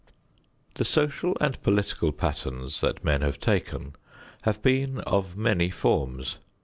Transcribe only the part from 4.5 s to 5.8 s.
been of many